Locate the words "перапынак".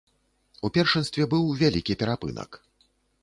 2.05-2.51